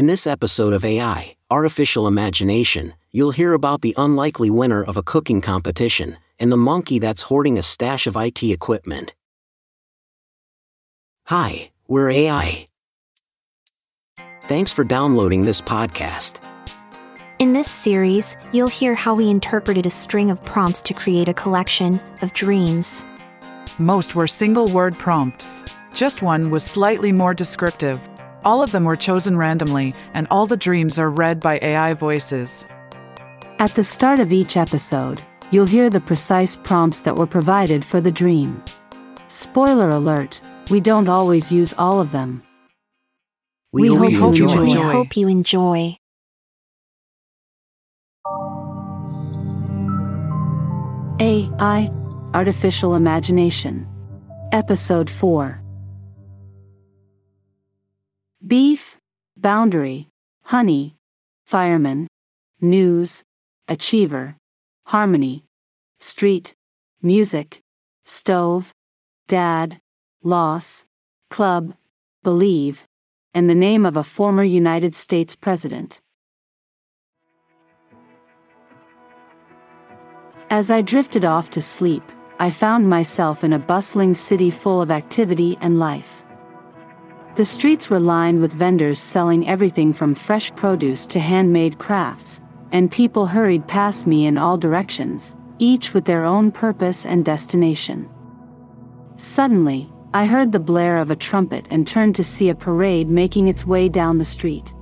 [0.00, 5.02] In this episode of AI, Artificial Imagination, you'll hear about the unlikely winner of a
[5.02, 9.12] cooking competition and the monkey that's hoarding a stash of IT equipment.
[11.26, 12.64] Hi, we're AI.
[14.44, 16.40] Thanks for downloading this podcast.
[17.38, 21.34] In this series, you'll hear how we interpreted a string of prompts to create a
[21.34, 23.04] collection of dreams.
[23.78, 25.62] Most were single word prompts.
[25.92, 28.00] Just one was slightly more descriptive.
[28.44, 32.64] All of them were chosen randomly, and all the dreams are read by AI voices.
[33.58, 38.00] At the start of each episode, you'll hear the precise prompts that were provided for
[38.00, 38.62] the dream.
[39.28, 40.40] Spoiler alert,
[40.70, 42.42] we don't always use all of them.
[43.72, 44.64] We, We hope, hope you you enjoy.
[44.64, 45.96] We hope you enjoy.
[51.20, 51.90] AI
[52.32, 53.86] Artificial Imagination.
[54.52, 55.59] Episode 4
[58.50, 58.98] Beef,
[59.36, 60.08] Boundary,
[60.42, 60.96] Honey,
[61.46, 62.08] Fireman,
[62.60, 63.22] News,
[63.68, 64.34] Achiever,
[64.86, 65.44] Harmony,
[66.00, 66.54] Street,
[67.00, 67.60] Music,
[68.04, 68.72] Stove,
[69.28, 69.78] Dad,
[70.24, 70.84] Loss,
[71.30, 71.74] Club,
[72.24, 72.88] Believe,
[73.32, 76.00] and the name of a former United States President.
[80.50, 82.02] As I drifted off to sleep,
[82.40, 86.24] I found myself in a bustling city full of activity and life.
[87.40, 92.38] The streets were lined with vendors selling everything from fresh produce to handmade crafts,
[92.70, 98.10] and people hurried past me in all directions, each with their own purpose and destination.
[99.16, 103.48] Suddenly, I heard the blare of a trumpet and turned to see a parade making
[103.48, 104.74] its way down the street.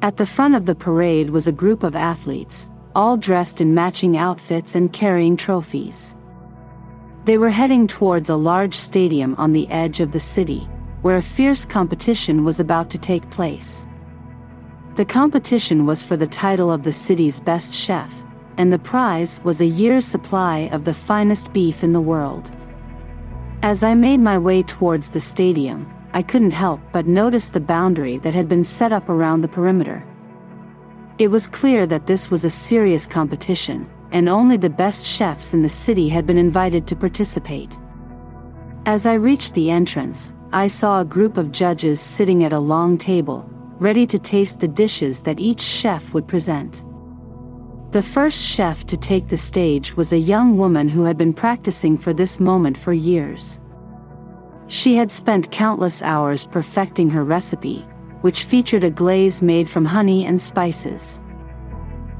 [0.00, 4.16] At the front of the parade was a group of athletes, all dressed in matching
[4.16, 6.16] outfits and carrying trophies.
[7.26, 10.66] They were heading towards a large stadium on the edge of the city,
[11.02, 13.86] where a fierce competition was about to take place.
[14.96, 18.24] The competition was for the title of the city's best chef,
[18.58, 22.50] and the prize was a year's supply of the finest beef in the world.
[23.62, 28.18] As I made my way towards the stadium, I couldn't help but notice the boundary
[28.18, 30.04] that had been set up around the perimeter.
[31.18, 35.62] It was clear that this was a serious competition, and only the best chefs in
[35.62, 37.78] the city had been invited to participate.
[38.86, 42.98] As I reached the entrance, I saw a group of judges sitting at a long
[42.98, 46.82] table, ready to taste the dishes that each chef would present.
[47.92, 51.96] The first chef to take the stage was a young woman who had been practicing
[51.96, 53.60] for this moment for years.
[54.66, 57.86] She had spent countless hours perfecting her recipe,
[58.22, 61.20] which featured a glaze made from honey and spices.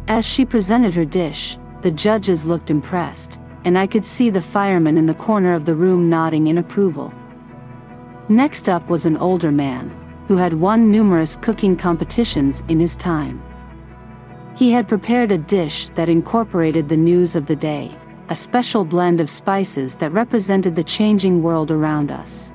[0.06, 4.98] As she presented her dish, the judges looked impressed, and I could see the fireman
[4.98, 7.12] in the corner of the room nodding in approval.
[8.30, 9.90] Next up was an older man,
[10.28, 13.42] who had won numerous cooking competitions in his time.
[14.54, 17.92] He had prepared a dish that incorporated the news of the day,
[18.28, 22.52] a special blend of spices that represented the changing world around us.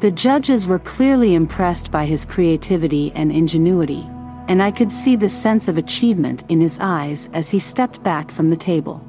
[0.00, 4.06] The judges were clearly impressed by his creativity and ingenuity,
[4.48, 8.30] and I could see the sense of achievement in his eyes as he stepped back
[8.30, 9.02] from the table.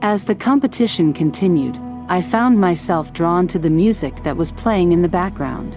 [0.00, 1.78] As the competition continued,
[2.08, 5.76] I found myself drawn to the music that was playing in the background.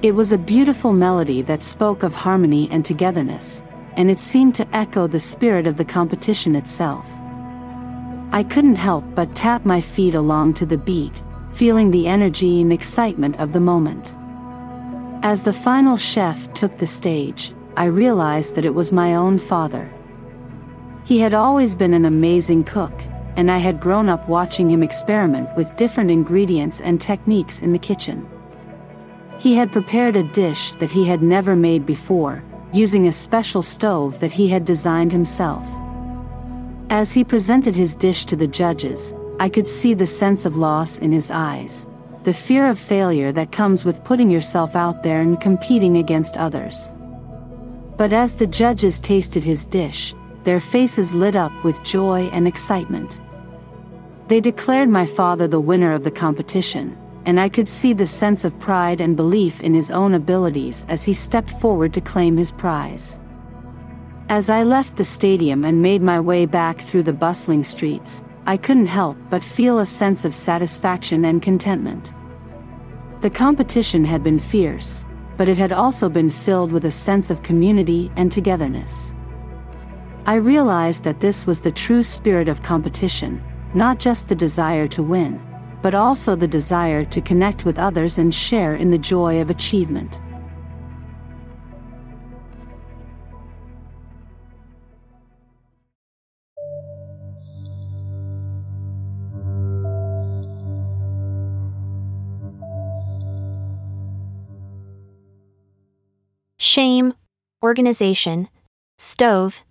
[0.00, 3.62] It was a beautiful melody that spoke of harmony and togetherness,
[3.96, 7.06] and it seemed to echo the spirit of the competition itself.
[8.32, 12.72] I couldn't help but tap my feet along to the beat, feeling the energy and
[12.72, 14.14] excitement of the moment.
[15.22, 19.92] As the final chef took the stage, I realized that it was my own father.
[21.04, 23.02] He had always been an amazing cook,
[23.36, 27.78] and I had grown up watching him experiment with different ingredients and techniques in the
[27.78, 28.28] kitchen.
[29.38, 32.42] He had prepared a dish that he had never made before,
[32.72, 35.66] using a special stove that he had designed himself.
[36.90, 40.98] As he presented his dish to the judges, I could see the sense of loss
[40.98, 41.86] in his eyes,
[42.24, 46.92] the fear of failure that comes with putting yourself out there and competing against others.
[47.96, 50.14] But as the judges tasted his dish,
[50.44, 53.20] their faces lit up with joy and excitement.
[54.28, 56.96] They declared my father the winner of the competition,
[57.26, 61.04] and I could see the sense of pride and belief in his own abilities as
[61.04, 63.20] he stepped forward to claim his prize.
[64.28, 68.56] As I left the stadium and made my way back through the bustling streets, I
[68.56, 72.12] couldn't help but feel a sense of satisfaction and contentment.
[73.20, 75.04] The competition had been fierce,
[75.36, 79.14] but it had also been filled with a sense of community and togetherness.
[80.30, 83.42] I realized that this was the true spirit of competition,
[83.74, 85.42] not just the desire to win,
[85.82, 90.20] but also the desire to connect with others and share in the joy of achievement.
[106.56, 107.14] Shame,
[107.64, 108.48] organization,
[108.96, 109.64] stove,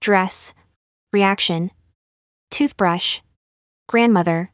[0.00, 0.54] dress,
[1.12, 1.70] reaction,
[2.50, 3.20] toothbrush,
[3.88, 4.50] grandmother,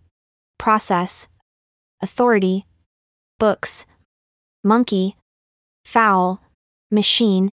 [0.59, 1.29] process,
[2.01, 2.67] authority,
[3.39, 3.85] books,
[4.63, 5.17] monkey,
[5.85, 6.41] foul,
[6.91, 7.51] machine,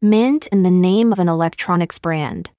[0.00, 2.50] mint, and the name of an electronics brand.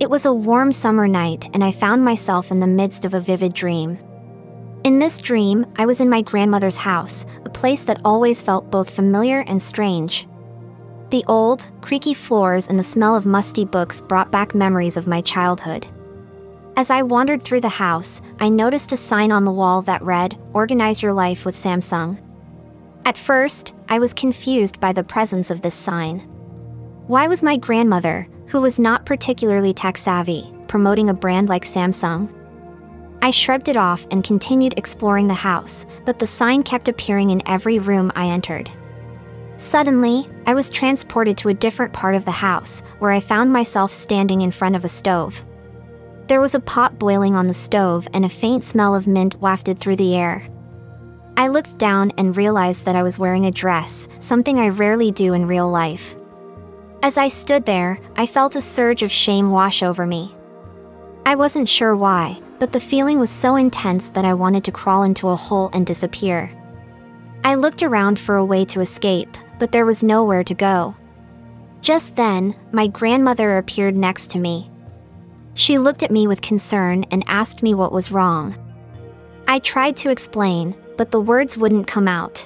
[0.00, 3.20] It was a warm summer night, and I found myself in the midst of a
[3.20, 3.98] vivid dream.
[4.84, 8.90] In this dream, I was in my grandmother's house, a place that always felt both
[8.90, 10.26] familiar and strange.
[11.12, 15.20] The old, creaky floors and the smell of musty books brought back memories of my
[15.20, 15.86] childhood.
[16.74, 20.38] As I wandered through the house, I noticed a sign on the wall that read,
[20.54, 22.16] Organize Your Life with Samsung.
[23.04, 26.20] At first, I was confused by the presence of this sign.
[27.08, 32.32] Why was my grandmother, who was not particularly tech savvy, promoting a brand like Samsung?
[33.20, 37.46] I shrugged it off and continued exploring the house, but the sign kept appearing in
[37.46, 38.70] every room I entered.
[39.62, 43.90] Suddenly, I was transported to a different part of the house, where I found myself
[43.90, 45.44] standing in front of a stove.
[46.26, 49.78] There was a pot boiling on the stove, and a faint smell of mint wafted
[49.78, 50.46] through the air.
[51.36, 55.32] I looked down and realized that I was wearing a dress, something I rarely do
[55.32, 56.16] in real life.
[57.02, 60.34] As I stood there, I felt a surge of shame wash over me.
[61.24, 65.02] I wasn't sure why, but the feeling was so intense that I wanted to crawl
[65.02, 66.50] into a hole and disappear.
[67.42, 70.92] I looked around for a way to escape, but there was nowhere to go.
[71.82, 74.68] Just then, my grandmother appeared next to me.
[75.54, 78.56] She looked at me with concern and asked me what was wrong.
[79.46, 82.44] I tried to explain, but the words wouldn't come out.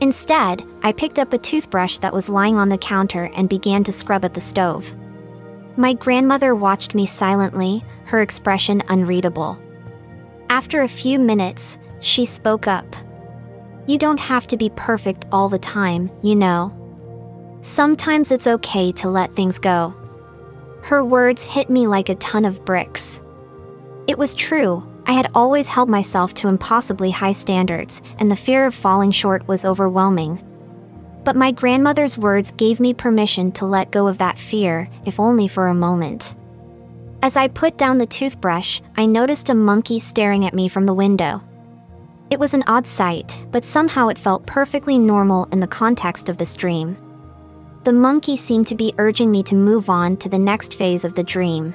[0.00, 3.90] Instead, I picked up a toothbrush that was lying on the counter and began to
[3.90, 4.94] scrub at the stove.
[5.76, 9.58] My grandmother watched me silently, her expression unreadable.
[10.48, 12.86] After a few minutes, she spoke up.
[13.90, 16.72] You don't have to be perfect all the time, you know.
[17.60, 19.92] Sometimes it's okay to let things go.
[20.82, 23.18] Her words hit me like a ton of bricks.
[24.06, 28.64] It was true, I had always held myself to impossibly high standards, and the fear
[28.64, 30.40] of falling short was overwhelming.
[31.24, 35.48] But my grandmother's words gave me permission to let go of that fear, if only
[35.48, 36.36] for a moment.
[37.24, 40.94] As I put down the toothbrush, I noticed a monkey staring at me from the
[40.94, 41.42] window.
[42.30, 46.38] It was an odd sight, but somehow it felt perfectly normal in the context of
[46.38, 46.96] this dream.
[47.82, 51.16] The monkey seemed to be urging me to move on to the next phase of
[51.16, 51.74] the dream.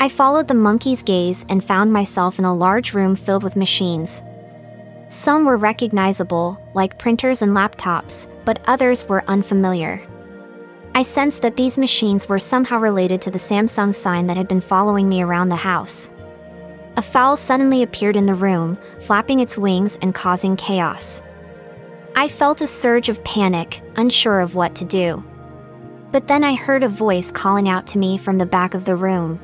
[0.00, 4.20] I followed the monkey's gaze and found myself in a large room filled with machines.
[5.08, 10.02] Some were recognizable, like printers and laptops, but others were unfamiliar.
[10.94, 14.60] I sensed that these machines were somehow related to the Samsung sign that had been
[14.60, 16.10] following me around the house.
[16.96, 21.22] A fowl suddenly appeared in the room, flapping its wings and causing chaos.
[22.14, 25.24] I felt a surge of panic, unsure of what to do.
[26.12, 28.94] But then I heard a voice calling out to me from the back of the
[28.94, 29.40] room.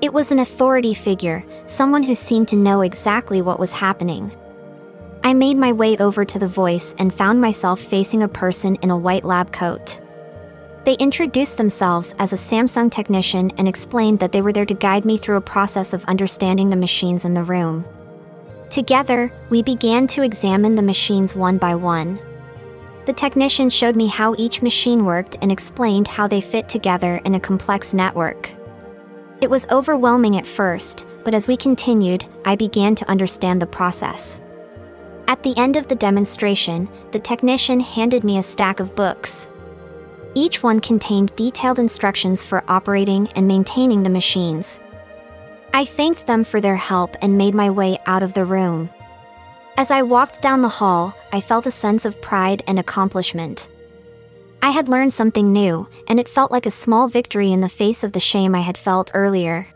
[0.00, 4.32] It was an authority figure, someone who seemed to know exactly what was happening.
[5.24, 8.90] I made my way over to the voice and found myself facing a person in
[8.90, 10.00] a white lab coat.
[10.84, 15.04] They introduced themselves as a Samsung technician and explained that they were there to guide
[15.04, 17.84] me through a process of understanding the machines in the room.
[18.70, 22.18] Together, we began to examine the machines one by one.
[23.04, 27.34] The technician showed me how each machine worked and explained how they fit together in
[27.34, 28.50] a complex network.
[29.40, 34.40] It was overwhelming at first, but as we continued, I began to understand the process.
[35.26, 39.46] At the end of the demonstration, the technician handed me a stack of books.
[40.34, 44.78] Each one contained detailed instructions for operating and maintaining the machines.
[45.74, 48.90] I thanked them for their help and made my way out of the room.
[49.76, 53.68] As I walked down the hall, I felt a sense of pride and accomplishment.
[54.62, 58.04] I had learned something new, and it felt like a small victory in the face
[58.04, 59.66] of the shame I had felt earlier.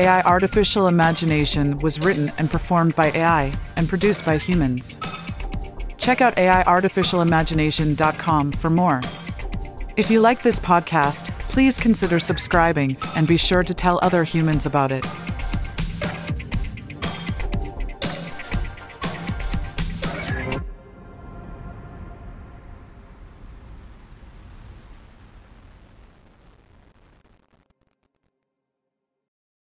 [0.00, 4.96] AI Artificial Imagination was written and performed by AI and produced by humans.
[5.98, 9.02] Check out AIArtificialimagination.com for more.
[9.96, 14.64] If you like this podcast, please consider subscribing and be sure to tell other humans
[14.64, 15.04] about it.